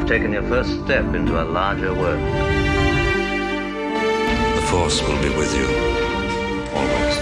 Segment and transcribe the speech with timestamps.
[0.00, 2.22] You've taken your first step into a larger world.
[4.56, 5.66] The Force will be with you.
[6.74, 7.16] Always.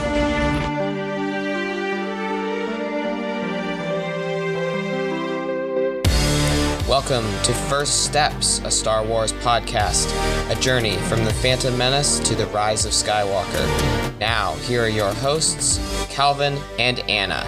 [6.88, 10.08] Welcome to First Steps, a Star Wars podcast,
[10.48, 14.20] a journey from the Phantom Menace to the rise of Skywalker.
[14.20, 17.44] Now, here are your hosts, Calvin and Anna.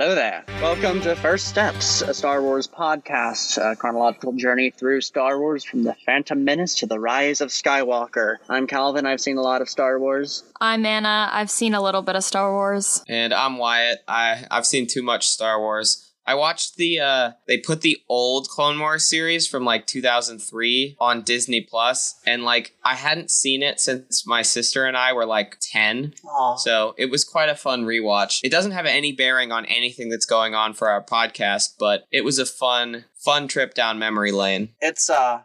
[0.00, 0.44] Hello there.
[0.62, 5.82] Welcome to First Steps, a Star Wars podcast, a chronological journey through Star Wars from
[5.82, 8.36] the Phantom Menace to the rise of Skywalker.
[8.48, 9.06] I'm Calvin.
[9.06, 10.44] I've seen a lot of Star Wars.
[10.60, 11.28] I'm Anna.
[11.32, 13.02] I've seen a little bit of Star Wars.
[13.08, 13.98] And I'm Wyatt.
[14.06, 16.07] I, I've seen too much Star Wars.
[16.28, 21.22] I watched the uh they put the old Clone Wars series from like 2003 on
[21.22, 25.56] Disney Plus and like I hadn't seen it since my sister and I were like
[25.62, 26.12] 10.
[26.26, 26.56] Aw.
[26.56, 28.40] So it was quite a fun rewatch.
[28.44, 32.24] It doesn't have any bearing on anything that's going on for our podcast, but it
[32.24, 34.68] was a fun fun trip down memory lane.
[34.82, 35.40] It's uh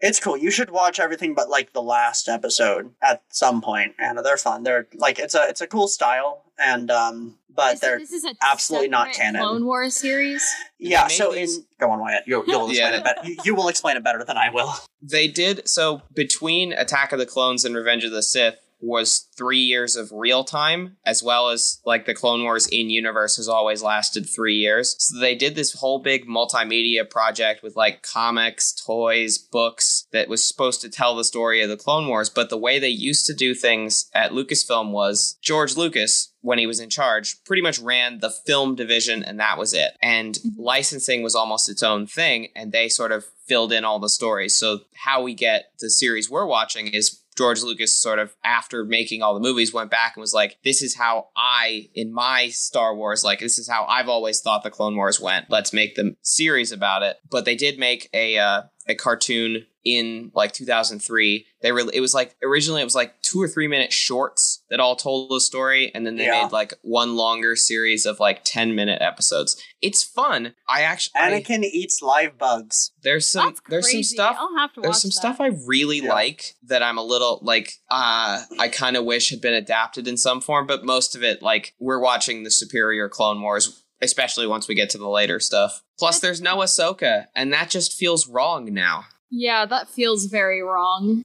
[0.00, 0.36] it's cool.
[0.36, 3.94] You should watch everything but like the last episode at some point.
[3.98, 4.62] And they're fun.
[4.62, 8.24] They're like it's a it's a cool style and um but So they're this is
[8.24, 9.40] a absolutely not separate canon.
[9.42, 10.44] Clone Wars series.
[10.78, 12.24] yeah, so made in go on Wyatt.
[12.26, 12.98] You you'll explain Yeah.
[12.98, 13.20] it better.
[13.28, 14.72] You, you will explain it better than I will.
[15.00, 19.58] They did so between Attack of the Clones and Revenge of the Sith was three
[19.58, 23.82] years of real time, as well as like the Clone Wars in universe has always
[23.82, 24.96] lasted three years.
[24.98, 30.44] So they did this whole big multimedia project with like comics, toys, books that was
[30.44, 32.28] supposed to tell the story of the Clone Wars.
[32.28, 36.66] But the way they used to do things at Lucasfilm was George Lucas, when he
[36.66, 39.96] was in charge, pretty much ran the film division and that was it.
[40.00, 40.62] And mm-hmm.
[40.62, 44.54] licensing was almost its own thing, and they sort of filled in all the stories.
[44.54, 49.22] So how we get the series we're watching is George Lucas sort of after making
[49.22, 52.94] all the movies went back and was like, this is how I in my Star
[52.94, 55.46] Wars like this is how I've always thought the Clone Wars went.
[55.50, 57.16] Let's make the series about it.
[57.30, 62.12] But they did make a uh, a cartoon in like 2003 they were it was
[62.12, 65.92] like originally it was like two or three minute shorts that all told the story
[65.94, 66.42] and then they Yeah.
[66.42, 71.30] made like one longer series of like 10 minute episodes it's fun i actually I-
[71.40, 72.90] Anakin eats live bugs.
[73.04, 75.36] there's some That's there's some stuff I'll have to there's watch some that.
[75.36, 76.12] stuff I really Yeah.
[76.12, 80.16] like that I'm a little like uh I kind of wish had been adapted in
[80.16, 84.66] some form, but most of it like we're watching the superior Clone Wars, especially once
[84.66, 85.82] we get to the later stuff.
[85.98, 89.04] Plus, there's no Ahsoka, and that just feels wrong now.
[89.30, 91.24] Yeah, that feels very wrong.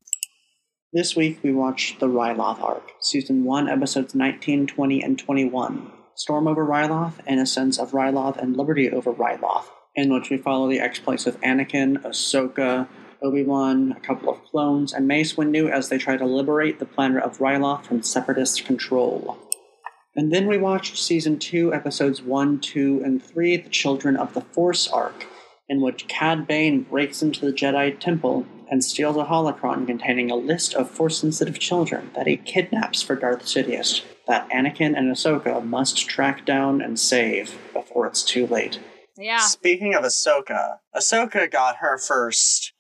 [0.94, 5.91] This week we watched the Ryloth arc, season 1, episodes 19, 20, and 21.
[6.16, 10.79] Storm over Ryloth, Innocents of Ryloth, and Liberty over Ryloth, in which we follow the
[10.79, 12.88] exploits of Anakin, Ahsoka,
[13.22, 17.23] Obi-Wan, a couple of clones, and Mace Windu as they try to liberate the planet
[17.23, 19.38] of Ryloth from Separatist control.
[20.16, 24.41] And then we watched season 2, episodes 1, 2, and 3, The Children of the
[24.41, 25.25] Force arc,
[25.72, 30.36] in which Cad Bane breaks into the Jedi Temple and steals a holocron containing a
[30.36, 36.10] list of Force-sensitive children that he kidnaps for Darth Sidious, that Anakin and Ahsoka must
[36.10, 38.81] track down and save before it's too late.
[39.18, 39.38] Yeah.
[39.40, 42.74] Speaking of Ahsoka, Ahsoka got her first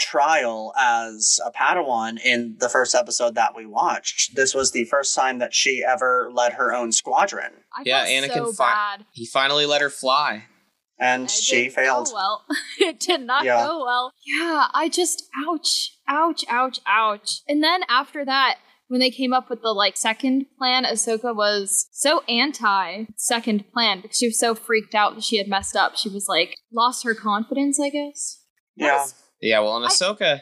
[0.00, 4.34] trial as a Padawan in the first episode that we watched.
[4.34, 8.34] This was the first time that she ever led her own squadron, I Yeah, Anakin
[8.34, 9.06] so fi- bad.
[9.12, 10.46] He finally let her fly.
[11.02, 12.06] And It she didn't failed.
[12.06, 12.44] Go well,
[12.80, 13.64] it did not Yeah.
[13.66, 14.12] go well.
[14.24, 17.40] Yeah, I just ouch, ouch, ouch, ouch.
[17.48, 18.58] And then after that,
[18.88, 24.00] when they came up with the like second plan, Ahsoka was so anti second plan
[24.02, 25.96] because she was so freaked out that she had messed up.
[25.96, 28.42] She was like lost her confidence, I guess.
[28.76, 29.06] Yeah.
[29.40, 30.40] Yeah, well, and I- Ahsoka.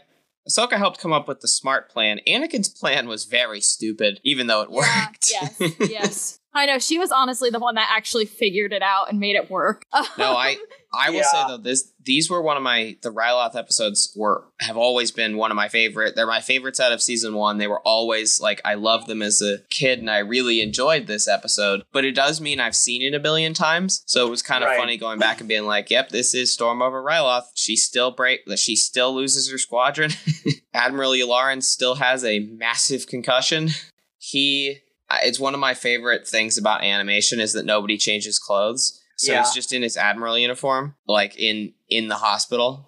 [0.49, 2.19] Ahsoka helped come up with the smart plan.
[2.27, 5.31] Anakin's plan was very stupid, even though it Yeah, worked.
[5.31, 5.61] yes,
[5.91, 6.40] yes.
[6.53, 9.51] I know she was honestly the one that actually figured it out and made it
[9.51, 9.85] work.
[9.93, 10.57] Um, no, I
[10.93, 11.23] I will Yeah.
[11.33, 15.37] say though this these were one of my the Ryloth episodes were have always been
[15.37, 16.17] one of my favorite.
[16.17, 17.59] They're my favorites out of season one.
[17.59, 21.29] They were always like I loved them as a kid and I really enjoyed this
[21.29, 21.83] episode.
[21.93, 24.69] But it does mean I've seen it a billion times, so it was kind of
[24.71, 24.79] Right.
[24.79, 27.45] funny going back and being like, "Yep, this is Storm over Ryloth.
[27.55, 28.41] She still break.
[28.57, 30.11] She still loses her squadron.
[30.75, 33.71] Admiral Yularen still has a massive concussion.
[34.19, 34.79] He."
[35.23, 39.01] It's one of my favorite things about animation is that nobody changes clothes.
[39.17, 39.43] So Yeah.
[39.43, 42.87] he's just in his admiral uniform, like in in the hospital.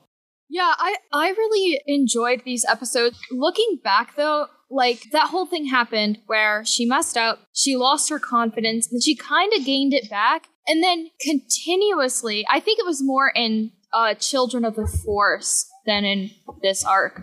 [0.49, 3.19] Yeah, I I really enjoyed these episodes.
[3.31, 8.19] Looking back though, like that whole thing happened where she messed up, she lost her
[8.19, 13.03] confidence, and she kind of gained it back, and then continuously, I think it was
[13.03, 16.31] more in uh Children of the Force than in
[16.63, 17.21] this arc.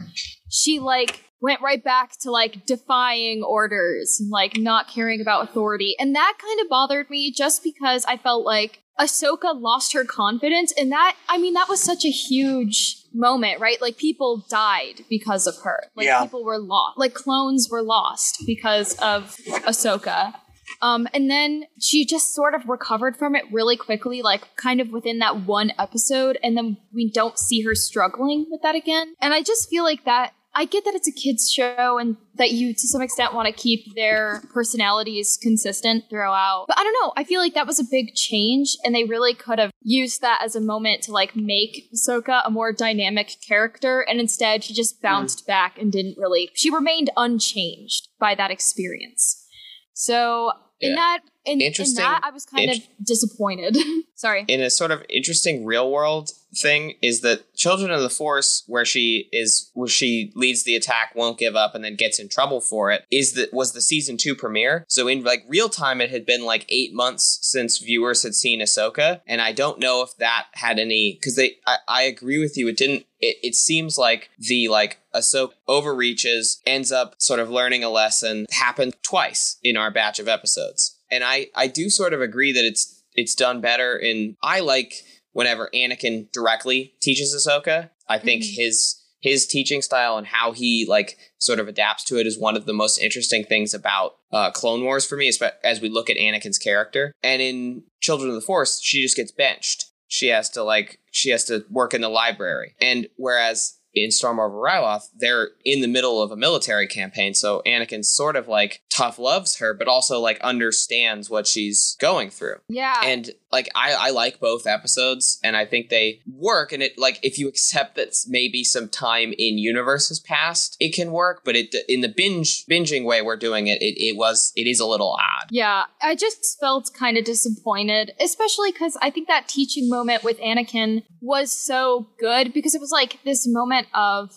[0.50, 5.96] She like went right back to like defying orders and like not caring about authority.
[6.00, 10.74] And that kind of bothered me just because I felt like Ahsoka lost her confidence.
[10.78, 13.82] And that, I mean, that was such a huge moment, right?
[13.82, 15.84] Like people died because of her.
[15.96, 16.22] Like Yeah.
[16.24, 16.98] people were lost.
[16.98, 20.34] Like clones were lost because of Ahsoka.
[20.82, 24.90] Um, and then she just sort of recovered from it really quickly, like kind of
[24.90, 29.16] within that one episode, and then we don't see her struggling with that again.
[29.20, 32.52] And I just feel like that I get that it's a kids show and that
[32.52, 36.66] you to some extent want to keep their personalities consistent throughout.
[36.68, 39.34] But I don't know, I feel like that was a big change and they really
[39.34, 44.02] could have used that as a moment to like make Ahsoka a more dynamic character
[44.02, 49.48] and instead she just bounced back and didn't really she remained unchanged by that experience.
[49.94, 50.52] So
[50.82, 53.78] in that in, in Interesting- that I was kind int- of disappointed.
[54.16, 54.44] Sorry.
[54.50, 58.84] in a sort of interesting real world thing is that Children of the Force, where
[58.84, 62.60] she is where she leads the attack, won't give up, and then gets in trouble
[62.60, 64.84] for it, is that was the season two premiere.
[64.90, 68.60] So in like real time, it had been like eight months since viewers had seen
[68.60, 71.54] Ahsoka, and I don't know if that had any because they.
[71.66, 72.68] I, I agree with you.
[72.68, 73.06] It didn't.
[73.22, 78.46] It, it seems like the like Ahsoka overreaches, ends up sort of learning a lesson,
[78.52, 82.66] happened twice in our batch of episodes, and I I do sort of agree that
[82.66, 84.94] it's it's done better in I like
[85.34, 87.90] whenever Anakin directly teaches Ahsoka.
[88.08, 88.56] I think Mhm.
[88.56, 92.56] his his teaching style and how he like sort of adapts to it is one
[92.56, 95.30] of the most interesting things about uh, Clone Wars for me,
[95.64, 97.14] as we look at Anakin's character.
[97.22, 99.88] And in Children of the Force, she just gets benched.
[100.08, 104.40] She has to like she has to work in the library, and whereas in Storm
[104.40, 108.82] Over Ryloth, they're in the middle of a military campaign, so Anakin sort of like
[108.90, 113.00] tough loves her, but also like understands what she's going through Yeah.
[113.04, 117.20] and like I, I like both episodes and i think they work and it like
[117.24, 121.56] if you accept that maybe some time in universe has passed it can work but
[121.56, 124.86] it in the binge binging way we're doing it it, it was it is a
[124.86, 129.90] little odd Yeah, I just felt kind of disappointed, especially because I think that teaching
[129.90, 134.32] moment with Anakin was so good because it was like this moment of,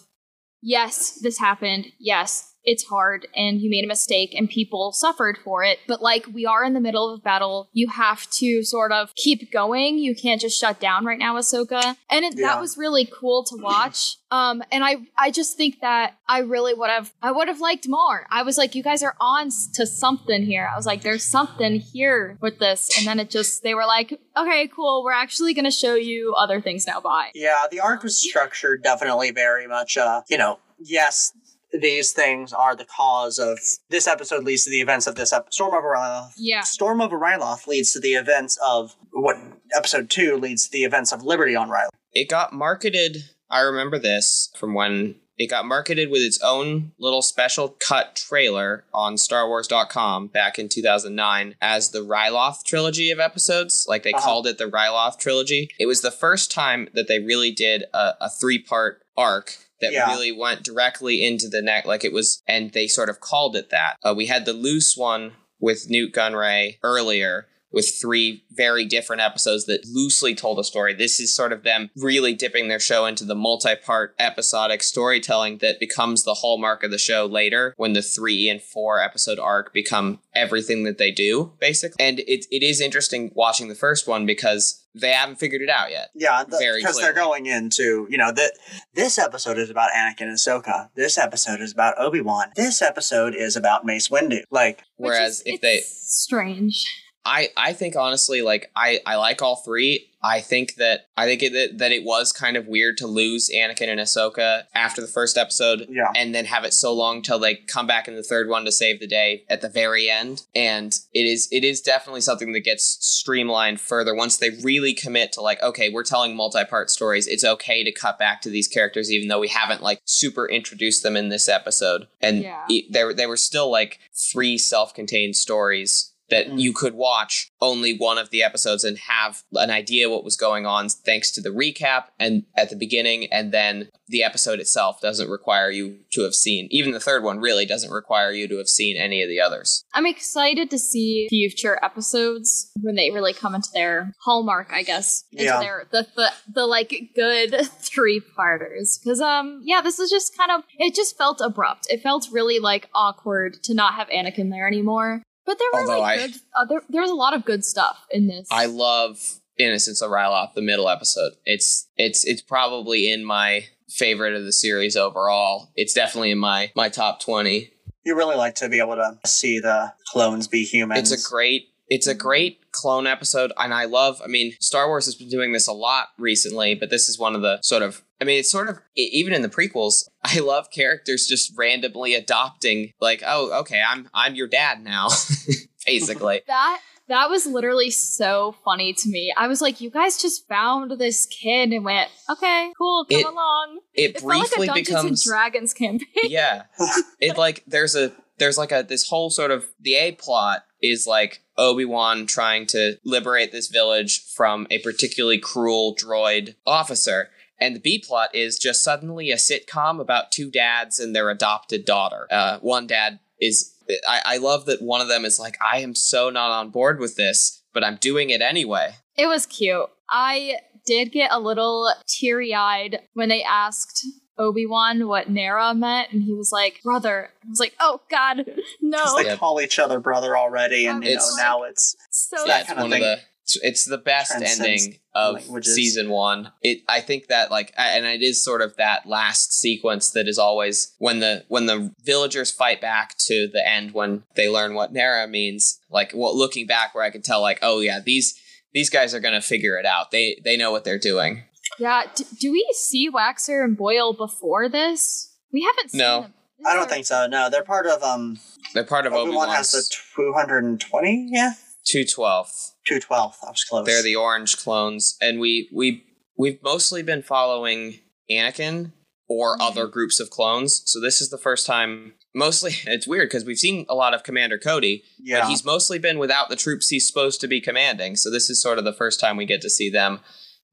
[0.62, 1.86] yes, this happened.
[1.98, 5.78] Yes, it's hard and you made a mistake and people suffered for it.
[5.88, 7.68] But like, we are in the middle of a battle.
[7.72, 9.98] You have to sort of keep going.
[9.98, 11.96] You can't just shut down right now, Ahsoka.
[12.10, 12.48] And it, Yeah.
[12.48, 14.16] that was really cool to watch.
[14.32, 17.86] Um, and I, I just think that I really would have, I would have liked
[17.86, 18.26] more.
[18.30, 20.66] I was like, you guys are on to something here.
[20.72, 22.88] I was like, there's something here with this.
[22.96, 25.02] And then it just, they were like, okay, cool.
[25.04, 26.98] We're actually going to show you other things now.
[27.02, 27.28] Bye.
[27.34, 31.32] Yeah, the arc was structured definitely very much, uh, you know, yes,
[31.72, 33.58] these things are the cause of
[33.90, 35.52] this episode leads to the events of this episode.
[35.54, 36.32] Storm of Ryloth.
[36.36, 36.60] Yeah.
[36.62, 39.36] Storm of Ryloth leads to the events of what
[39.76, 41.88] episode two leads to the events of Liberty on Ryloth.
[42.12, 47.22] it got marketed i remember this from when it got marketed with its own little
[47.22, 54.02] special cut trailer on starwars.com back in 2009 as the ryloth trilogy of episodes like
[54.02, 54.22] they Uh-huh.
[54.24, 58.12] called it the ryloth trilogy it was the first time that they really did a,
[58.22, 60.10] a three part arc that Yeah.
[60.10, 63.68] really went directly into the neck like it was and they sort of called it
[63.70, 69.22] that uh, we had the loose one with Nute Gunray earlier with three very different
[69.22, 70.92] episodes that loosely told a story.
[70.92, 75.58] This is sort of them really dipping their show into the multi part episodic storytelling
[75.58, 79.72] that becomes the hallmark of the show later when the three and four episode arc
[79.72, 82.04] become everything that they do, basically.
[82.04, 85.90] And it, it is interesting watching the first one because they haven't figured it out
[85.90, 86.10] yet.
[86.14, 88.52] Yeah, the, Very because they're going into, you know, that
[88.94, 90.90] this episode is about Anakin and Ahsoka.
[90.94, 92.50] This episode is about Obi Wan.
[92.56, 94.42] This episode is about Mace Windu.
[94.50, 96.84] Like, Which Whereas is- if they strange.
[97.24, 100.08] I I think honestly, like I I like all three.
[100.24, 103.50] I think that I think it, that that it was kind of weird to lose
[103.52, 106.12] Anakin and Ahsoka after the first episode, Yeah.
[106.14, 108.70] and then have it so long till they come back in the third one to
[108.72, 110.42] save the day at the very end.
[110.54, 115.32] And it is it is definitely something that gets streamlined further once they really commit
[115.32, 117.26] to like, okay, we're telling multi-part stories.
[117.26, 121.02] It's okay to cut back to these characters, even though we haven't like super introduced
[121.02, 122.06] them in this episode.
[122.20, 122.64] And Yeah.
[122.68, 123.98] e- they were they were still like
[124.32, 126.60] three self-contained stories that Mm.
[126.60, 130.66] you could watch only one of the episodes and have an idea what was going
[130.66, 135.30] on thanks to the recap and at the beginning and then the episode itself doesn't
[135.30, 138.68] require you to have seen even the third one really doesn't require you to have
[138.68, 143.54] seen any of the others I'm excited to see future episodes when they really come
[143.54, 145.24] into their hallmark, I guess.
[145.32, 145.60] Into Yeah.
[145.60, 148.98] their the, the the like good three parters.
[149.04, 151.86] Cause um yeah, this is just kind of it just felt abrupt.
[151.90, 155.22] It felt really like awkward to not have Anakin there anymore.
[155.44, 157.64] But there were Although like I- good uh, there, there was a lot of good
[157.64, 158.48] stuff in this.
[158.50, 159.18] i love
[159.58, 164.52] innocents of ryloth the middle episode it's it's it's probably in my favorite of the
[164.52, 165.70] series overall.
[165.76, 167.70] It's definitely in my my top 20.
[168.04, 171.12] You really like to be able to see the clones be humans.
[171.12, 175.04] It's a great it's a great clone episode and I love I mean Star Wars
[175.04, 178.02] has been doing this a lot recently, but this is one of the sort of
[178.20, 182.92] I mean it's sort of even in the prequels, I love characters just randomly adopting
[183.00, 185.08] like, "Oh, okay, I'm I'm your dad now."
[185.86, 186.42] Basically.
[186.46, 189.34] That that was literally so funny to me.
[189.36, 193.26] I was like, you guys just found this kid and went, okay, cool, come It
[193.26, 193.80] along.
[193.92, 196.06] It, It like briefly Dungeons becomes and Dragons campaign.
[196.24, 196.62] yeah
[197.20, 201.06] it like there's a there's like a this whole sort of the a plot is
[201.06, 207.28] like obi-wan trying to liberate this village from a particularly cruel droid officer
[207.62, 211.84] and the b plot is just suddenly a sitcom about two dads and their adopted
[211.84, 213.74] daughter uh, one dad is
[214.08, 217.00] I, I love that one of them is like i am so not on board
[217.00, 219.86] with this but i'm doing it anyway It was cute.
[220.08, 224.06] I did get a little teary eyed when they asked
[224.38, 228.46] Obi Wan what Nerra meant, and he was like, "Brother." I was like, "Oh God,
[228.80, 229.36] no!" they Yeah.
[229.36, 232.92] call each other brother already, and you know now it's so that kind of one
[232.92, 233.20] of thing the
[233.62, 235.74] it's the best ending of languages.
[235.74, 240.10] season one it i think that like and it is sort of that last sequence
[240.10, 244.48] that is always when the when the villagers fight back to the end when they
[244.48, 248.00] learn what nerra means like well, looking back where i could tell like oh yeah
[248.00, 248.34] these
[248.72, 251.42] these guys are gonna figure it out they they know what they're doing
[251.78, 252.02] yeah.
[252.14, 255.34] D- do we see Waxer and Boyle before this?
[255.52, 256.20] We haven't seen No.
[256.22, 256.34] them.
[256.66, 257.26] I don't there- think so.
[257.26, 258.38] No, they're part of um.
[258.74, 259.82] they're part of Obi Wan has the
[260.14, 261.28] two hundred and twenty.
[261.32, 261.52] Yeah,
[261.84, 262.50] two twelve.
[262.90, 263.86] I was close.
[263.86, 266.04] They're the orange clones, and we we
[266.36, 268.92] we've mostly been following Anakin
[269.28, 269.62] or Mhm.
[269.62, 270.82] other groups of clones.
[270.86, 272.14] So this is the first time.
[272.34, 275.40] Mostly, it's weird because we've seen a lot of Commander Cody, yeah.
[275.40, 278.16] but he's mostly been without the troops he's supposed to be commanding.
[278.16, 280.20] So this is sort of the first time we get to see them.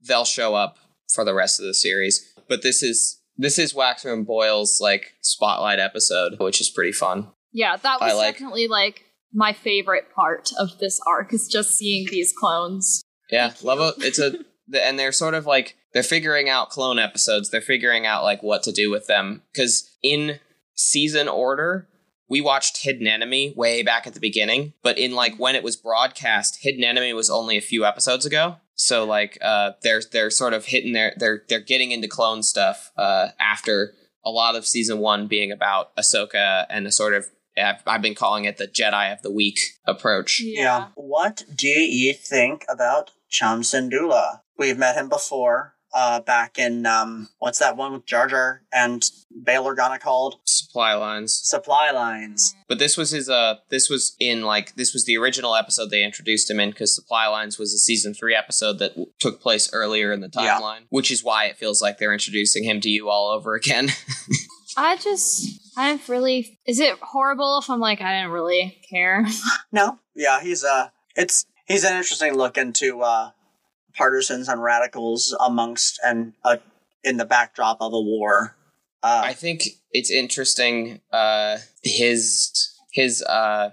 [0.01, 0.78] They'll show up
[1.13, 5.13] for the rest of the series, but this is this is Waxer and Boyle's like
[5.22, 7.28] spotlight episode, which is pretty fun.
[7.54, 11.77] Yeah, that I was like- definitely like my favorite part of this arc is just
[11.77, 13.03] seeing these clones.
[13.29, 14.03] Yeah, love it.
[14.03, 14.39] It's a
[14.81, 17.50] and they're sort of like they're figuring out clone episodes.
[17.50, 20.39] They're figuring out like what to do with them because in
[20.75, 21.88] season order
[22.29, 25.75] we watched Hidden Enemy way back at the beginning, but in like when it was
[25.75, 28.57] broadcast, Hidden Enemy was only a few episodes ago.
[28.75, 32.91] So like uh they're they're sort of hitting their they're they're getting into clone stuff
[32.98, 33.93] uh after
[34.25, 37.25] a lot of season 1 being about Ahsoka and a sort of
[37.62, 40.42] I've, I've been calling it the Jedi of the Week approach.
[40.44, 40.88] Yeah.
[40.96, 44.42] What do you think about Cham Syndulla?
[44.58, 49.04] We've met him before, uh, back in um, what's that one with Jar Jar and
[49.44, 51.39] Bail Organa called Supply lines.
[51.44, 52.56] Supply Lines.
[52.68, 56.04] But this was his uh this was in like this was the original episode they
[56.04, 59.70] introduced him in because Supply Lines was a season 3 episode that w- took place
[59.74, 60.60] earlier in the Yeah.
[60.60, 63.89] timeline, which is why it feels like they're introducing him to you all over again.
[64.79, 69.25] I just I don't really is it horrible if I'm like I didn't really care?
[69.71, 73.31] No, yeah, he's uh, it's he's an interesting look into uh,
[73.95, 76.57] partisans and radicals amongst and uh,
[77.03, 78.55] in the backdrop of a war.
[79.03, 82.51] Uh, I think it's interesting uh his
[82.93, 83.71] his uh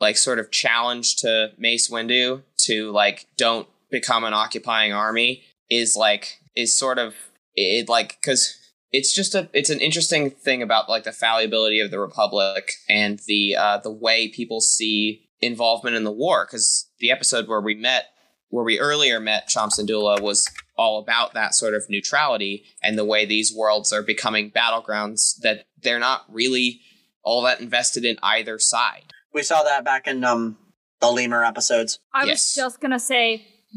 [0.00, 5.96] like sort of challenge to Mace Windu to like don't become an occupying army is
[5.96, 7.14] like is sort of
[7.54, 8.63] it like cuz
[8.96, 13.18] it's just a it's an interesting thing about like the fallibility of the republic and
[13.26, 14.98] the uh the way people see
[15.40, 18.04] involvement in the war cuz the episode where we met
[18.50, 23.04] where we earlier met Cham Syndulla was all about that sort of neutrality and the
[23.12, 26.80] way these worlds are becoming battlegrounds that they're not really
[27.24, 29.06] all that invested in either side.
[29.32, 30.56] we saw that back in um
[31.00, 31.98] the lemur episodes.
[32.14, 32.30] I Yes.
[32.32, 33.24] was just gonna say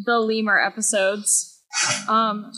[0.05, 1.59] the lemur episodes.
[2.07, 2.51] Um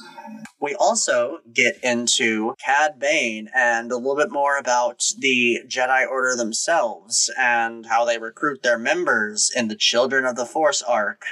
[0.62, 6.36] We also get into Cad Bane and a little bit more about the Jedi Order
[6.36, 11.24] themselves and how they recruit their members in the Children of the Force arc.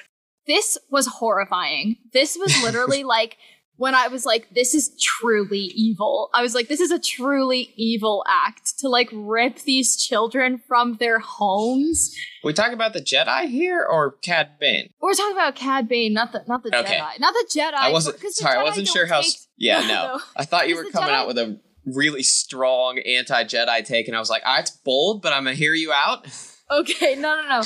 [0.48, 1.98] this was horrifying.
[2.13, 3.38] This was literally like
[3.77, 6.29] when I was like, this is truly evil.
[6.34, 10.98] I was like, this is a truly evil act to like rip these children from
[10.98, 12.15] their homes.
[12.43, 14.89] we talk about the Jedi here or Cad Bane?
[15.01, 16.96] We're talking about Cad Bane, not the not the Okay.
[16.98, 17.74] Jedi, not the Jedi.
[17.74, 19.22] I wasn't sorry, I wasn't sure how.
[19.22, 20.19] take- Yeah, no.
[20.36, 24.19] I thought you were coming Jedi- out with a really strong anti-Jedi take, and I
[24.19, 26.27] was like, ah, it's bold, but I'm gonna hear you out.
[26.69, 27.62] Okay, no, no, no.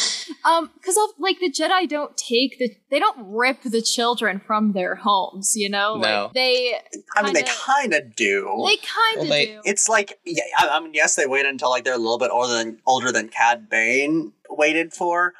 [0.50, 4.74] Um, because of like the Jedi don't take the they don't rip the children from
[4.74, 5.53] their homes.
[5.55, 6.24] You know, No.
[6.25, 6.75] like they
[7.15, 8.63] I mean, they Kinda- do.
[8.67, 9.62] they kind of Well, they- do.
[9.65, 12.29] it's like yeah, I, I mean, yes, they waited until like they're a little bit
[12.31, 15.34] older than older than Cad Bane waited for,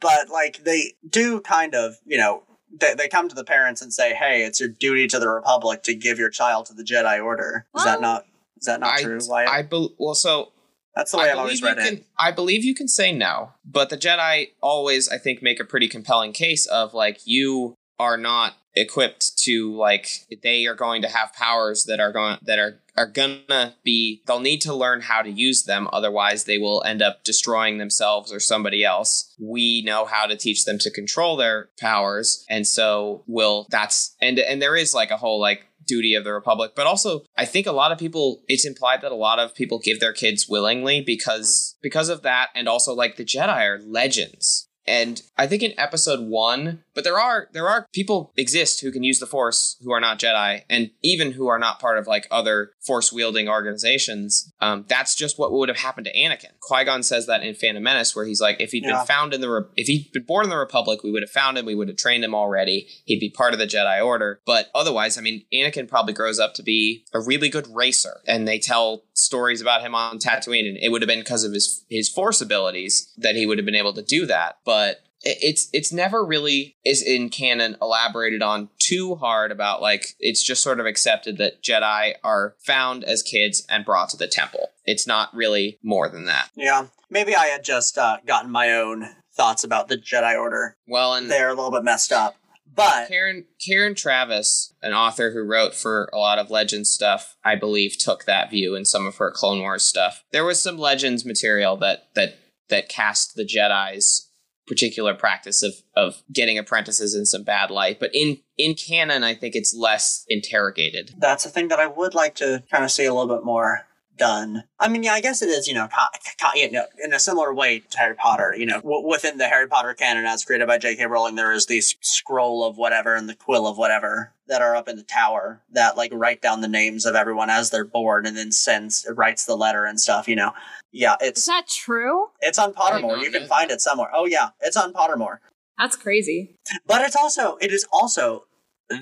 [0.00, 2.42] but like they do kind of, you know,
[2.78, 5.82] they, they come to the parents and say, "Hey, it's your duty to the Republic
[5.84, 8.26] to give your child to the Jedi Order." Is that not
[8.58, 9.18] is that not I, true?
[9.26, 9.48] Wyatt?
[9.48, 10.52] I bel well, so
[10.98, 11.94] That's the way I I've believe always you read can.
[11.98, 12.06] it.
[12.18, 15.86] I believe you can say no, but the Jedi always, I think, make a pretty
[15.86, 20.08] compelling case of like you are not equipped to like
[20.42, 24.40] they are going to have powers that are going that are are gonna be they'll
[24.40, 28.38] need to learn how to use them otherwise they will end up destroying themselves or
[28.38, 33.66] somebody else we know how to teach them to control their powers and so will
[33.70, 36.72] that's and and there is like a whole like duty of the republic.
[36.76, 39.78] But also i think a lot of people it's implied that a lot of people
[39.78, 44.67] give their kids willingly because because of that and also like the jedi are legends
[44.88, 49.02] and I think in episode one, but there are there are people exist who can
[49.04, 52.26] use the force who are not Jedi, and even who are not part of like
[52.30, 54.52] other force wielding organizations.
[54.60, 56.58] Um, that's just what would have happened to Anakin.
[56.60, 58.98] Qui Gon says that in Phantom Menace, where he's like, if he'd Yeah.
[58.98, 61.30] been found in the Re- if he'd been born in the Republic, we would have
[61.30, 62.88] found him, we would have trained him already.
[63.04, 64.40] He'd be part of the Jedi Order.
[64.46, 68.46] But otherwise, I mean, Anakin probably grows up to be a really good racer, and
[68.48, 71.84] they tell stories about him on Tatooine, and it would have been because of his
[71.88, 74.58] his force abilities that he would have been able to do that.
[74.64, 80.42] But it's it's never really is in canon elaborated on too hard about like it's
[80.42, 84.70] just sort of accepted that Jedi are found as kids and brought to the temple.
[84.84, 86.50] It's not really more than that.
[86.54, 90.76] Yeah, maybe I had just uh, gotten my own thoughts about the Jedi Order.
[90.86, 92.36] Well, and They're a little bit messed up,
[92.78, 97.56] but Karen Karen Traviss, an author who wrote for a lot of Legends stuff, I
[97.56, 100.22] believe took that view in some of her Clone Wars stuff.
[100.32, 104.30] There was some Legends material that that that cast the Jedi's
[104.68, 109.34] particular practice of of getting apprentices in some bad light, but in in canon, I
[109.34, 111.14] think it's less interrogated.
[111.18, 113.87] that's a thing that I would like to kind of see a little bit more
[114.18, 114.64] done.
[114.78, 117.20] I mean, yeah, I guess it is, you know, co- co- you know in a
[117.20, 120.66] similar way to Harry Potter, you know, w- within the Harry Potter canon as created
[120.68, 121.06] by J.K.
[121.06, 124.88] Rowling, there is the scroll of whatever and the quill of whatever that are up
[124.88, 128.36] in the tower that like write down the names of everyone as they're born and
[128.36, 130.52] then sends, writes the letter and stuff, you know.
[130.92, 131.40] Yeah, it's.
[131.40, 132.26] Is it's that true?
[132.40, 133.22] it's on Pottermore.
[133.22, 134.10] You can find it somewhere.
[134.14, 135.38] Oh yeah, it's on Pottermore.
[135.78, 136.56] That's crazy.
[136.86, 138.44] But it's also it is also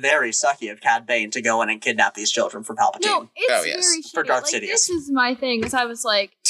[0.01, 3.07] very sucky of Cad Bane to go in and kidnap these children for Palpatine.
[3.07, 3.87] No, it's Oh, yes.
[3.87, 4.27] very For shitty.
[4.29, 4.67] Darth like, Sidious.
[4.69, 5.61] This is my thing.
[5.61, 6.33] Because I was like,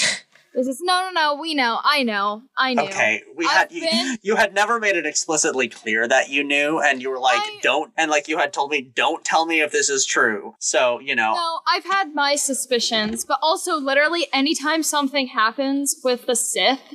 [0.54, 1.41] this is no, no, no.
[1.41, 1.78] We know.
[1.84, 2.43] I know.
[2.56, 2.82] I knew.
[2.84, 6.80] Okay, we I've had you, you had never made it explicitly clear that you knew,
[6.80, 9.60] and you were like, I- "Don't," and like you had told me, "Don't tell me
[9.60, 14.28] if this is true." So you know, No, I've had my suspicions, but also literally
[14.32, 16.95] anytime something happens with the Sith,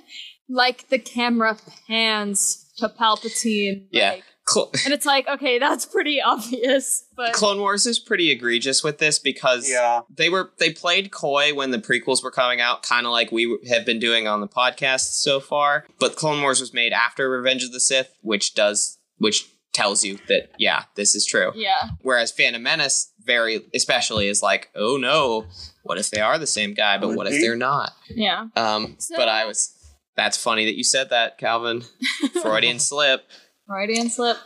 [0.49, 1.55] like the camera
[1.87, 3.85] pans to Palpatine.
[3.91, 4.11] Yeah.
[4.13, 7.05] like- Cl- and it's like, okay, that's pretty obvious.
[7.15, 10.01] But Clone Wars is pretty egregious with this because Yeah.
[10.13, 13.57] they were they played coy when the prequels were coming out, kind of like we
[13.69, 15.85] have been doing on the podcast so far.
[15.99, 20.17] But Clone Wars was made after Revenge of the Sith, which does which tells you
[20.27, 21.51] that yeah, this is true.
[21.55, 21.91] yeah.
[22.01, 25.45] Whereas Phantom Menace, very especially, is like, oh no,
[25.83, 27.93] what if they are the same guy, but what if they're not?
[28.09, 28.47] Yeah.
[28.57, 29.77] Um, So- but I was.
[30.17, 31.83] That's funny that you said that, Calvin.
[32.41, 33.23] Freudian slip.
[33.71, 34.37] Freudian slip.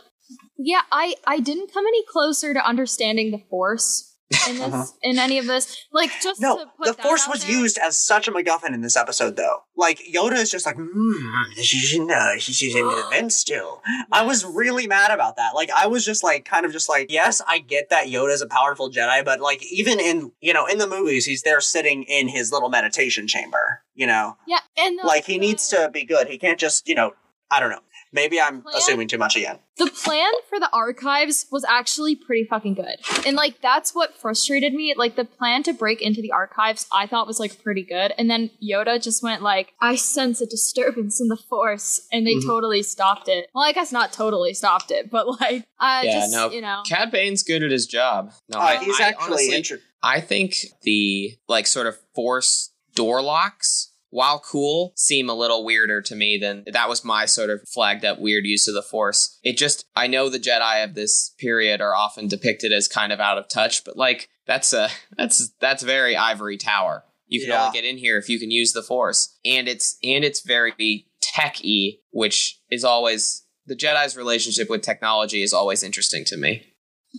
[0.58, 4.12] Yeah, I I didn't come any closer to understanding the Force
[4.48, 5.84] in this in any of this.
[5.92, 8.80] Like just no, to put the Force was there- used as such a MacGuffin in
[8.80, 9.58] this episode, though.
[9.76, 11.12] Like Yoda is just like, hmm,
[11.60, 13.82] she's in, uh, she's in the event still.
[14.10, 15.54] I was really mad about that.
[15.54, 18.46] Like, I was just like, kind of just like, yes, I get that Yoda's a
[18.48, 22.28] powerful Jedi, but like, even in you know, in the movies, he's there sitting in
[22.28, 23.82] his little meditation chamber.
[23.94, 26.28] You know, Yeah, and the, like he needs to be good.
[26.28, 27.12] He can't just, you know,
[27.50, 27.80] I don't know.
[28.16, 28.74] Maybe I'm Plan?
[28.76, 29.58] assuming too much again.
[29.78, 32.96] the plan for the archives was actually pretty fucking good.
[33.26, 34.94] And like that's what frustrated me.
[34.96, 38.12] Like the plan to break into the archives I thought was like pretty good.
[38.16, 42.36] And then Yoda just went like, I sense a disturbance in the force and they
[42.36, 42.46] Mhm.
[42.46, 43.50] totally stopped it.
[43.54, 46.50] Well, I guess not totally stopped it, but like I Yeah, just no.
[46.50, 48.32] you know Cad Bane's good at his job.
[48.48, 52.70] No, Uh, I- he's I actually honestly- inter- I think the like sort of force
[52.94, 57.50] door locks, while cool, seem a little weirder to me than that was my sort
[57.50, 59.38] of flagged up weird use of the force.
[59.42, 63.20] It just I know the Jedi of this period are often depicted as kind of
[63.20, 67.04] out of touch, but like that's a that's that's very ivory tower.
[67.28, 67.66] You can Yeah.
[67.66, 69.36] only get in here if you can use the force.
[69.44, 75.52] And it's and it's very tech-y, which is always the Jedi's relationship with technology is
[75.52, 76.62] always interesting to me.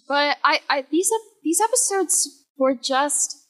[0.07, 1.09] But I, I these
[1.43, 3.46] these episodes were just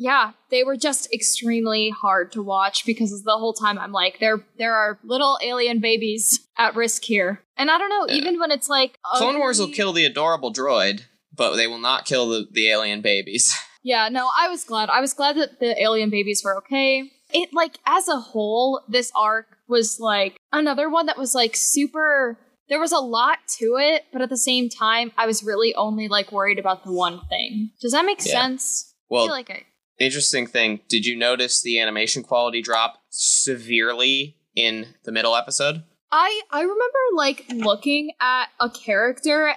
[0.00, 4.38] yeah, they were just extremely hard to watch because the whole time I'm like, there
[4.58, 7.42] there are little alien babies at risk here.
[7.58, 8.14] And I don't know, Yeah.
[8.14, 11.02] even when it's like Clone Wars will kill the adorable droid,
[11.36, 13.54] but they will not kill the, the alien babies.
[13.82, 14.90] Yeah, no, I was glad.
[14.90, 17.10] I was glad that the alien babies were okay.
[17.32, 22.36] It like as a whole, this arc was like another one that was like super
[22.68, 26.08] there was a lot to it, but at the same time, I was really only
[26.08, 27.70] like worried about the one thing.
[27.80, 28.32] Does that make Yeah.
[28.42, 28.92] sense?
[28.92, 29.62] I Well, feel like I,
[30.00, 30.80] interesting thing.
[30.88, 35.84] Did you notice the animation quality drop severely in the middle episode?
[36.10, 39.54] I I remember like looking at a character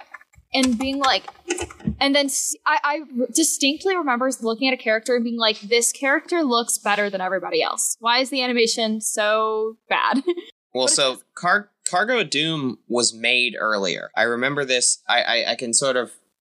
[0.53, 1.23] and being like,
[1.99, 2.29] and then
[2.65, 2.99] I, I
[3.33, 7.63] distinctly remember looking at a character and being like, this character looks better than everybody
[7.63, 7.97] else.
[7.99, 10.21] Why is the animation so bad?
[10.75, 14.09] Well, so Car- Cargo Doom was made earlier.
[14.15, 15.03] I remember this.
[15.07, 16.11] I, I I can sort of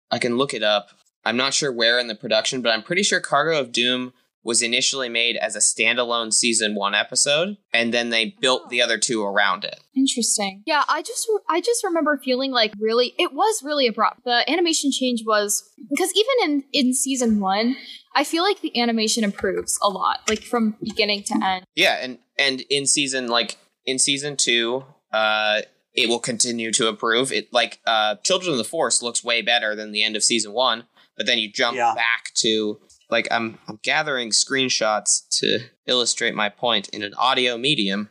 [0.10, 0.90] I can look it up.
[1.28, 4.14] I'm not sure where in the production, but I'm pretty sure Cargo of Doom
[4.46, 8.98] was initially made as a standalone season one episode, and then they built the other
[8.98, 9.78] two around it.
[9.94, 10.64] Interesting.
[10.66, 14.24] Yeah, I just re- I just remember feeling like really it was really abrupt.
[14.24, 17.76] The animation change was because even in in season 1,
[18.16, 21.66] I feel like the animation improves a lot, like from beginning to end.
[21.76, 25.64] Yeah, and and in season like in season two, uh,
[25.94, 27.34] it will continue to improve.
[27.34, 30.54] It like uh, Children of the Force looks way better than the end of season
[30.54, 30.86] one,
[31.18, 31.94] but then you jump Yeah.
[31.96, 38.10] back to like I'm I'm gathering screenshots to illustrate my point in an audio medium,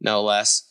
[0.00, 0.62] no less.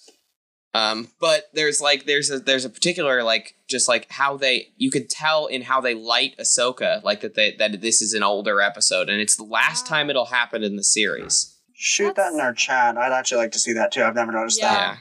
[0.76, 4.90] Um, but there's like there's a there's a particular like just like how they you
[4.90, 8.60] could tell in how they light Ahsoka like that they that this is an older
[8.60, 11.56] episode and it's the last time it'll happen in the series.
[11.76, 12.98] Shoot That's- that in our chat.
[12.98, 14.04] I'd actually like to see that too.
[14.04, 14.74] I've never noticed Yeah.
[14.74, 14.80] that.
[14.80, 14.98] yeah.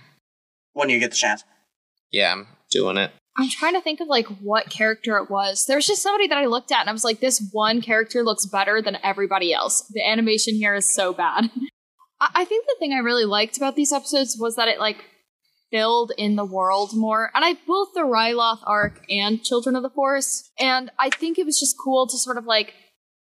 [0.75, 1.43] When you get the chance.
[2.11, 3.11] Yeah, I'm doing it.
[3.39, 5.65] I'm trying to think of like what character it was.
[5.67, 8.23] There was just somebody that I looked at and I was like, this one character
[8.23, 9.89] looks better than everybody else.
[9.91, 11.51] The animation here is so bad.
[12.21, 15.05] I, I think the thing I really liked about these episodes was that it like
[15.71, 17.31] filled in the world more.
[17.35, 20.51] And I both the Ryloth arc and Children of the Force.
[20.61, 22.75] And I think it was just cool to sort of like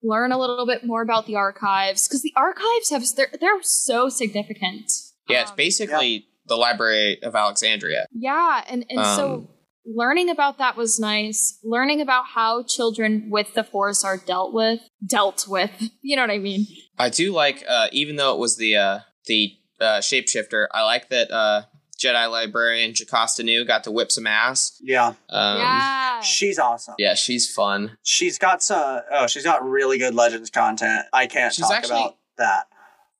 [0.03, 4.09] learn a little bit more about the archives because the archives have they're they're so
[4.09, 4.91] significant.
[5.29, 8.07] Yeah, it's Um, basically the Library of Alexandria.
[8.11, 9.49] yeah, and and Um, so
[9.85, 11.59] learning about that was nice.
[11.63, 15.71] Learning about how children with the force are dealt with, dealt with.
[16.03, 16.65] You know what I mean?
[16.97, 21.09] I do like, uh, even though it was the uh, the uh, shapeshifter, I like
[21.09, 21.61] that uh,
[21.97, 24.77] Jedi librarian Jocasta Nu got to whip some ass.
[24.81, 25.13] Yeah.
[25.29, 26.21] Um, yeah.
[26.21, 26.95] She's awesome.
[26.97, 27.97] yeah, she's fun.
[28.03, 31.05] She's got some oh, she's got really good Legends content.
[31.13, 32.65] I can't She's talk actually- about that.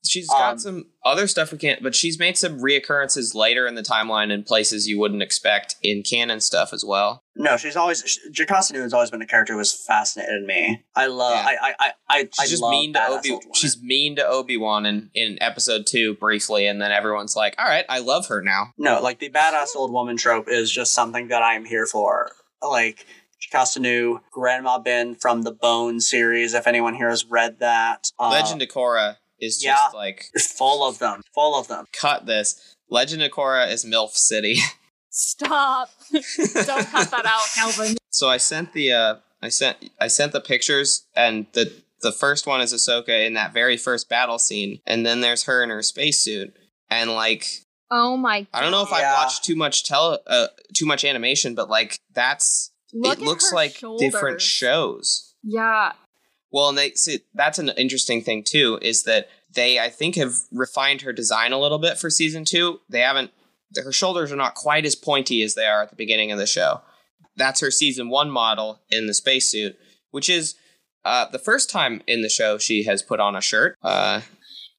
[0.04, 3.76] She's got Um, some other stuff we can't, but she's made some reoccurrences later in
[3.76, 7.24] the timeline in places you wouldn't expect in canon stuff as well.
[7.36, 10.84] No, she's always sh- Jocasta has always been a character who has fascinated me.
[10.96, 11.46] I love Yeah.
[11.46, 13.40] I I I I, She's I just mean to Obi.
[13.54, 17.66] She's mean to Obi Wan in in episode two briefly, and then everyone's like, "All
[17.66, 21.28] right, I love her now." No, like the badass old woman trope is just something
[21.28, 22.32] that I am here for.
[22.62, 23.06] Like
[23.40, 28.12] Jocasta Nu, Grandma Ben from the Bone series, if anyone here has read that.
[28.20, 29.98] Uh, Legend of Korra is just yeah.
[29.98, 30.26] like
[30.58, 31.22] full of them.
[31.34, 31.86] Full of them.
[31.92, 32.76] cut this.
[32.90, 34.58] Legend of Korra is MILF City.
[35.10, 35.90] Stop.
[36.12, 37.98] Don't cut that out, Calvin.
[38.12, 42.48] so I sent the uh I sent I sent the pictures and the the first
[42.48, 45.84] one is Ahsoka in that very first battle scene, and then there's her in her
[45.84, 46.56] spacesuit.
[46.90, 47.46] And like
[47.94, 48.42] Oh my!
[48.42, 48.48] God.
[48.54, 49.14] I don't know if Yeah.
[49.14, 53.52] I watched too much tele uh, too much animation, but like that's Look it looks
[53.52, 55.36] her like different shows.
[55.44, 55.92] Yeah.
[56.52, 60.34] Well, and they see that's an interesting thing too is that they I think have
[60.52, 62.80] refined her design a little bit for season two.
[62.90, 63.32] They haven't
[63.82, 66.46] her shoulders are not quite as pointy as they are at the beginning of the
[66.46, 66.82] show.
[67.38, 69.78] That's her season one model in the spacesuit,
[70.12, 70.56] which is
[71.06, 73.78] uh, the first time in the show she has put on a shirt.
[73.82, 74.22] Uh,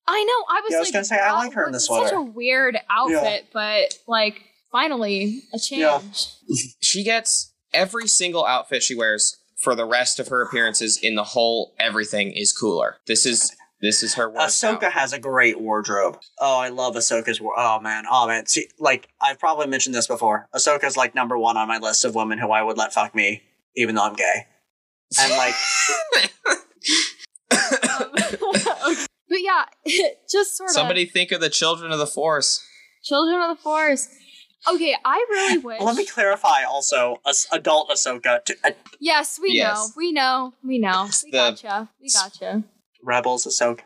[0.06, 0.54] I know.
[0.54, 2.10] I was Yeah, I was like, gonna say, I like her in this the is
[2.10, 5.80] Such a weird outfit, but like finally a change.
[5.80, 6.56] Yeah.
[6.80, 11.24] she gets every single outfit she wears for the rest of her appearances in the
[11.24, 12.96] whole everything is cooler.
[13.06, 14.48] This is this is her workout.
[14.48, 16.18] Ahsoka has a great wardrobe.
[16.38, 17.40] Oh, I love Ahsoka's.
[17.40, 18.46] War- oh man, oh man.
[18.46, 20.48] See, like I've probably mentioned this before.
[20.54, 23.42] Ahsoka's like number one on my list of women who I would let fuck me,
[23.76, 24.46] even though I'm gay.
[25.20, 25.54] And like,
[28.70, 29.06] Um.
[29.32, 29.64] But yeah,
[30.30, 32.62] just sort of Somebody think of the children of the Force.
[33.02, 34.08] Children of the Force.
[34.68, 35.80] Okay, I really wish.
[35.82, 36.62] let me clarify.
[36.64, 38.70] Also, as adult Ahsoka, to, uh,
[39.00, 39.76] yes, we Yes.
[39.76, 41.08] know, we know, we know.
[41.24, 41.88] We the- gotcha.
[42.00, 42.64] We gotcha.
[43.02, 43.80] Rebels Ahsoka.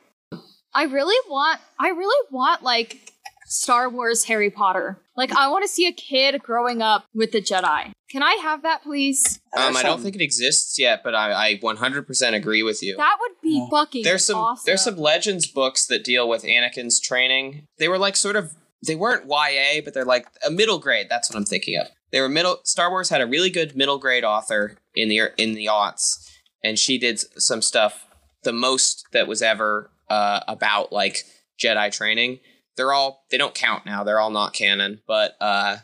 [0.74, 1.60] I really want.
[1.80, 3.12] I really want like
[3.46, 4.98] Star Wars Harry Potter.
[5.16, 7.92] Like, I want to see a kid growing up with the Jedi.
[8.10, 9.40] Can I have that, please?
[9.56, 12.96] Um, I don't think it exists yet, but I, I 100% agree with you.
[12.98, 13.66] That would be Yeah.
[13.70, 14.04] fucking.
[14.04, 14.62] there's some Awesome.
[14.66, 17.64] there's some legends books that deal with Anakin's training.
[17.78, 18.52] They were like sort of
[18.86, 21.06] they weren't YA, but they're like a middle grade.
[21.08, 21.88] That's what I'm thinking of.
[22.12, 22.60] They were middle.
[22.64, 26.30] Star Wars had a really good middle grade author in the in the aughts,
[26.62, 28.04] and she did some stuff.
[28.44, 31.24] The most that was ever uh, about like
[31.62, 32.40] Jedi training.
[32.76, 34.04] They're all they don't count now.
[34.04, 35.78] They're all not canon, but uh,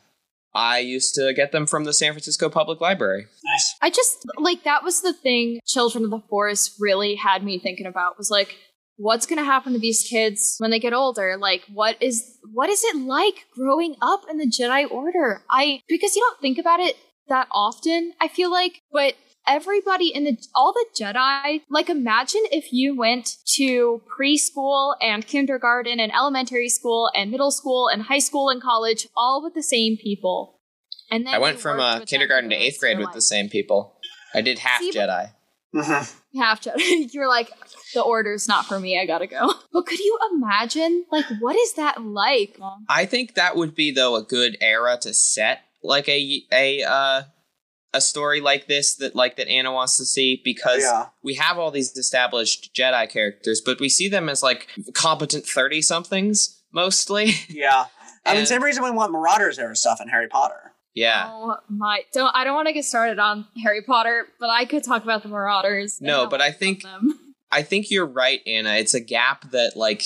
[0.54, 3.26] I used to get them from the San Francisco Public Library.
[3.44, 3.74] Nice.
[3.80, 7.86] I just like that was the thing Children of the Forest really had me thinking
[7.86, 8.56] about was like
[8.96, 12.68] what's going to happen to these kids when they get older like what is what
[12.68, 16.80] is it like growing up in the Jedi Order I because you don't think about
[16.80, 16.96] it
[17.28, 19.14] that often I feel like but
[19.46, 25.98] everybody in the all the Jedi like imagine if you went to preschool and kindergarten
[25.98, 29.96] and elementary school and middle school and high school and college all with the same
[29.96, 30.60] people
[31.10, 33.50] and then I went from worked uh, kindergarten to eighth grade your with the same
[33.50, 33.98] people.
[34.34, 35.32] I did half See, Jedi.
[35.74, 36.21] Mhm.
[36.36, 36.76] Half Jedi.
[37.12, 37.50] You're like,
[37.94, 38.98] the order's not for me.
[39.00, 39.52] I gotta go.
[39.72, 42.58] But could you imagine, like, what is that like?
[42.88, 47.22] I think that would be though a good era to set like a a uh
[47.94, 51.06] a story like this that like that Anna wants to see because Yeah.
[51.22, 55.82] we have all these established Jedi characters, but we see them as like competent thirty
[55.82, 57.32] somethings mostly.
[57.48, 57.86] Yeah.
[58.24, 60.71] I mean, same reason we want Marauders era stuff in Harry Potter.
[60.94, 61.28] Yeah.
[61.30, 62.02] Oh my!
[62.12, 65.22] Don't I don't want to get started on Harry Potter, but I could talk about
[65.22, 66.00] the Marauders.
[66.00, 67.18] No, but I think- them.
[67.54, 68.76] I think you're right, Anna.
[68.76, 70.04] It's a gap that like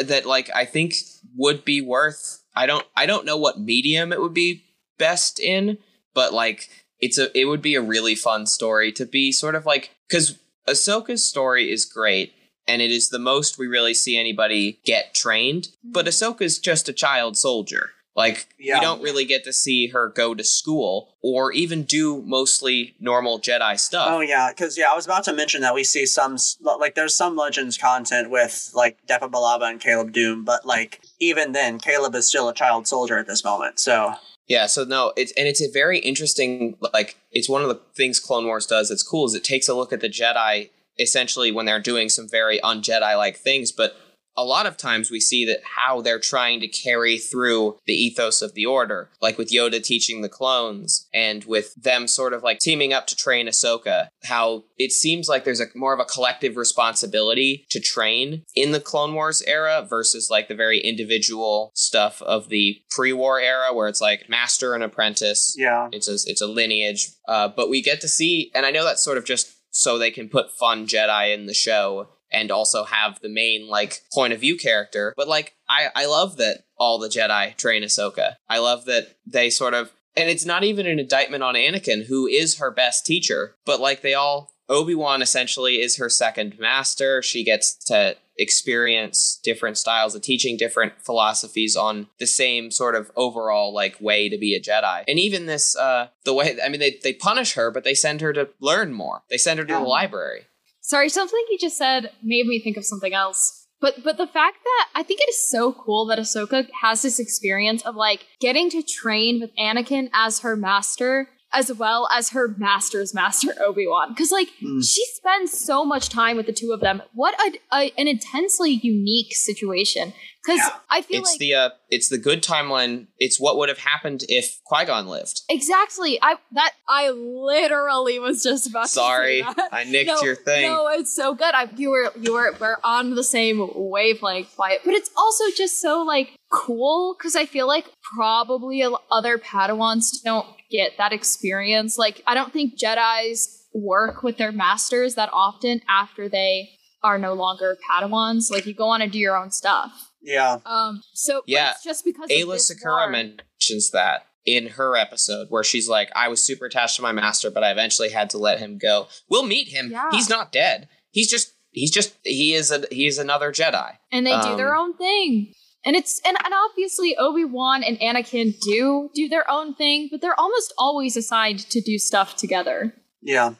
[0.00, 0.94] that like I think
[1.36, 4.64] would be worth I don't I don't know what medium it would be
[4.98, 5.78] best in,
[6.14, 6.68] but like
[7.00, 10.38] it's a it would be a really fun story to be sort of like cuz
[10.68, 12.34] Ahsoka's story is great
[12.66, 16.08] and it is the most we really see anybody get trained, but mm-hmm.
[16.08, 17.92] Ahsoka's just a child soldier.
[18.18, 18.74] Like Yeah.
[18.74, 23.38] we don't really get to see her go to school or even do mostly normal
[23.38, 24.08] Jedi stuff.
[24.10, 27.14] Oh yeah, because yeah, I was about to mention that we see some like there's
[27.14, 32.14] some Legends content with like Depa Billaba and Caleb Dume, but like even then, Caleb
[32.16, 33.78] is still a child soldier at this moment.
[33.78, 34.14] So
[34.48, 38.18] Yeah, so no, it's and it's a very interesting like it's one of the things
[38.18, 41.66] Clone Wars does that's cool is it takes a look at the Jedi essentially when
[41.66, 43.96] they're doing some very un-Jedi like things, but
[44.38, 48.40] a lot of times we see that how they're trying to carry through the ethos
[48.40, 52.60] of the order, like with Yoda teaching the clones and with them sort of like
[52.60, 56.56] teaming up to train Ahsoka, how it seems like there's a more of a collective
[56.56, 62.48] responsibility to train in the Clone Wars era versus like the very individual stuff of
[62.48, 65.54] the pre-war era where it's like master and apprentice.
[65.58, 67.08] Yeah, it's a it's a lineage.
[67.26, 70.10] Uh, but we get to see and i know that's sort of just so they
[70.10, 74.40] can put fun jedi in the show and also have the main like point of
[74.40, 75.14] view character.
[75.16, 78.34] But like i i love that all the jedi train ahsoka.
[78.48, 82.26] I love that they sort of and it's not even an indictment on anakin who
[82.26, 87.22] is her best teacher but like they all obi-wan essentially is her second master.
[87.22, 93.10] She gets to experience different styles of teaching different philosophies on the same sort of
[93.16, 95.04] overall like way to be a jedi.
[95.08, 98.20] And even this uh the way i mean they, they punish her but they send
[98.20, 99.22] her to learn more.
[99.28, 100.46] They send her to the library
[100.88, 103.66] Sorry, something you just said made me think of something else.
[103.78, 107.20] But but the fact that I think it is so cool that Ahsoka has this
[107.20, 112.54] experience of like getting to train with Anakin as her master as well as her
[112.58, 114.82] master's master Obi-Wan cuz like Mm.
[114.84, 117.02] she spends so much time with the two of them.
[117.14, 120.12] What a, a an intensely unique situation
[120.46, 120.70] cuz Yeah.
[120.90, 124.24] I feel it's like the uh it's the good timeline it's what would have happened
[124.28, 126.18] if qui-gon lived Exactly.
[126.22, 129.68] I that I literally was just about sorry to say that.
[129.80, 131.54] i nicked no, your thing No, it's so good.
[131.54, 135.44] I you were you were we're on the same wavelength by it, but it's also
[135.56, 141.98] just so like cool because I feel like probably other Padawans don't get that experience.
[141.98, 146.70] Like I don't think Jedi's work with their masters that often after they
[147.02, 148.50] are no longer Padawans.
[148.50, 150.10] Like you go on and do your own stuff.
[150.20, 151.02] yeah, Um.
[151.14, 153.10] So Yeah, it's just because Aayla Secura war.
[153.10, 157.50] mentions that in her episode where she's like i was super attached to my master
[157.50, 160.08] but i eventually had to let him go we'll meet him Yeah.
[160.10, 164.40] he's not dead he's just he's just he is a he's another jedi and they
[164.40, 165.52] do their Um, own thing.
[165.88, 170.20] And it's and, and obviously Obi Wan and Anakin do do their own thing, but
[170.20, 173.54] they're almost always assigned to do stuff together, yeah,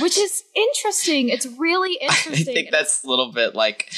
[0.00, 1.28] which is interesting.
[1.28, 2.48] It's really interesting.
[2.50, 3.88] I think that's a little bit like,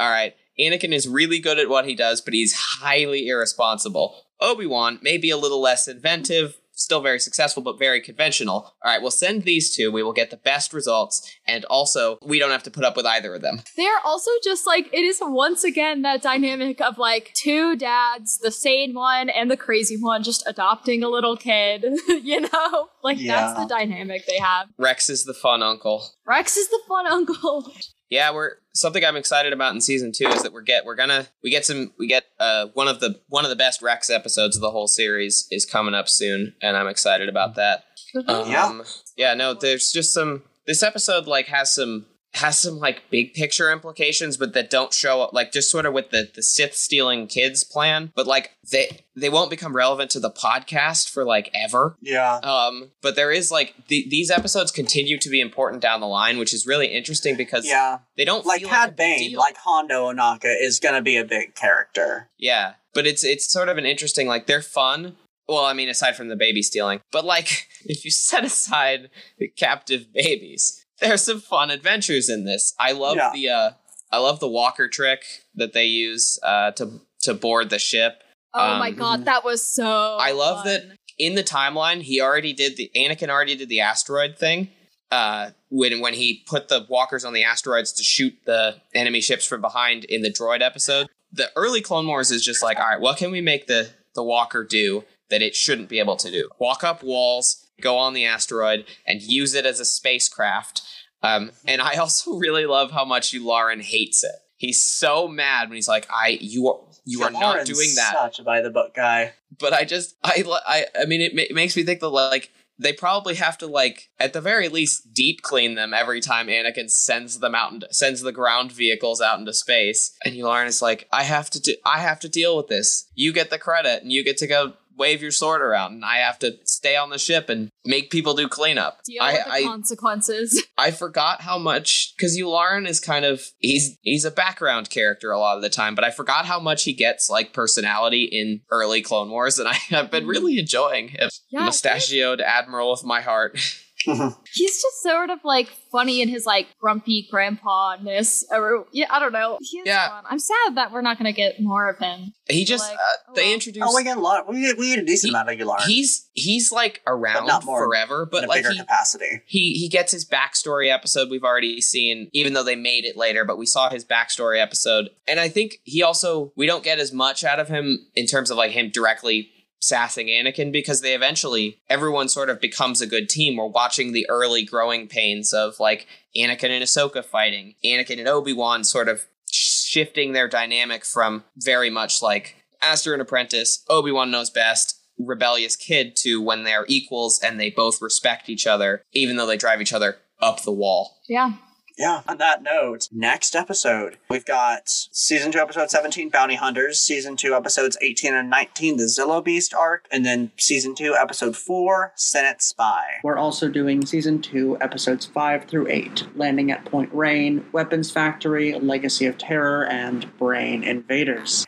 [0.00, 4.22] all right, Anakin is really good at what he does, but he's highly irresponsible.
[4.40, 8.54] Obi Wan may be a little less inventive, still very successful, but very conventional.
[8.84, 9.90] All right, we'll send these two.
[9.92, 13.06] We will get the best results, and also we don't have to put up with
[13.06, 13.62] either of them.
[13.76, 18.50] They're also just like it is once again that dynamic of like two dads, the
[18.50, 21.84] sane one and the crazy one, just adopting a little kid.
[22.08, 23.36] you know, like Yeah.
[23.54, 24.68] that's the dynamic they have.
[24.78, 26.04] Rex is the fun uncle.
[26.26, 27.72] Rex is the fun uncle.
[28.10, 31.26] Yeah, we're something I'm excited about in season two is that we're get we're gonna
[31.42, 34.56] we get some we get uh one of the one of the best Rex episodes
[34.56, 37.84] of the whole series is coming up soon, and I'm excited about that.
[38.26, 38.82] Um, Yeah.
[39.16, 40.42] yeah, no, there's just some.
[40.66, 45.22] This episode like has some has some like big picture implications, but that don't show
[45.22, 48.12] up like just sort of with the the Sith stealing kids plan.
[48.14, 51.96] But like they they won't become relevant to the podcast for like ever.
[52.00, 52.36] Yeah.
[52.42, 56.38] Um, but there is like the, these episodes continue to be important down the line,
[56.38, 57.98] which is really interesting because Yeah.
[58.16, 61.54] they don't Like feel Cad like Bane, like Hondo Ohnaka is gonna be a big
[61.54, 62.28] character.
[62.38, 65.16] Yeah, but it's it's sort of an interesting like they're fun.
[65.46, 69.46] Well, I mean, aside from the baby stealing, but like if you set aside the
[69.48, 72.74] captive babies, there's some fun adventures in this.
[72.78, 73.30] I love Yeah.
[73.32, 73.70] the uh
[74.12, 75.22] I love the walker trick
[75.54, 78.22] that they use uh to to board the ship.
[78.52, 80.16] Oh my Um, god, that was so.
[80.20, 80.66] I love fun.
[80.66, 80.82] that
[81.18, 84.68] in the timeline he already did the Anakin already did the asteroid thing.
[85.10, 89.44] Uh, when when he put the walkers on the asteroids to shoot the enemy ships
[89.46, 93.00] from behind in the droid episode, the early Clone Wars is just like, all right,
[93.00, 96.48] what can we make the the walker do that it shouldn't be able to do?
[96.58, 100.82] Walk up walls, go on the asteroid, and use it as a spacecraft.
[101.22, 104.34] Um, and I also really love how much Yularen, hates it.
[104.56, 108.38] He's so mad when he's like, "I you are you are not doing that." Such
[108.38, 109.32] a by the book guy.
[109.58, 112.50] but I just I I I mean it, ma- it makes me think that like
[112.78, 116.90] they probably have to like at the very least deep clean them every time Anakin
[116.90, 121.08] sends them out and sends the ground vehicles out into space and Yularen is like
[121.12, 124.10] I have to do I have to deal with this you get the credit and
[124.10, 127.18] you get to go wave your sword around and I have to stay on the
[127.18, 130.66] ship and make people do cleanup Deal I with the I consequences.
[130.78, 135.38] I forgot how much because Yularen is kind of he's he's a background character a
[135.38, 139.02] lot of the time, but I forgot how much he gets like personality in early
[139.02, 140.30] Clone Wars, and I have been mm-hmm.
[140.30, 141.28] really enjoying him.
[141.50, 143.58] Yeah, Mustachioed Admiral of my heart.
[144.06, 148.44] He's just sort of like funny in his like grumpy grandpa ness.
[148.50, 149.58] Or yeah, I don't know.
[149.60, 150.08] He's Yeah.
[150.08, 150.24] fun.
[150.28, 152.32] I'm sad that we're not gonna get more of him.
[152.48, 153.54] He just Like, uh, oh they well.
[153.54, 153.86] introduced.
[153.88, 154.48] Oh, we get a lot.
[154.48, 155.86] We get, we get a decent He- amount of Yularen.
[155.86, 159.40] He's he's like around not more forever, but in a like bigger he, capacity.
[159.46, 163.44] he he gets his backstory episode we've already seen even though they made it later
[163.44, 167.12] but we saw his backstory episode and i think he also we don't get as
[167.12, 169.48] much out of him in terms of like him directly
[169.88, 174.26] sassing anakin because they eventually everyone sort of becomes a good team we're watching the
[174.28, 180.32] early growing pains of like anakin and ahsoka fighting anakin and obi-wan sort of shifting
[180.32, 186.40] their dynamic from very much like master and apprentice obi-wan knows best rebellious kid to
[186.40, 190.16] when they're equals and they both respect each other, even though they drive each other
[190.40, 191.18] up the wall.
[191.28, 191.52] Yeah.
[191.96, 192.22] Yeah.
[192.26, 197.54] On that note, next episode, we've got season 2, episode 17, Bounty Hunters, season 2,
[197.54, 202.60] episodes 18 and 19, the Zillo Beast arc, and then season 2, episode 4, Senate
[202.62, 203.04] Spy.
[203.22, 208.78] We're also doing season two, episodes five through eight, landing at Point Rain, Weapons Factory,
[208.78, 211.64] Legacy of Terror, and Brain Invaders.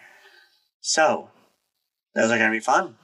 [0.81, 1.31] So,
[2.15, 2.97] those are going to be fun.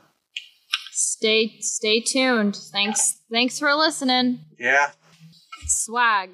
[0.92, 2.56] Stay stay tuned.
[2.56, 4.40] Thanks thanks for listening.
[4.58, 4.90] Yeah.
[5.66, 6.30] Swag.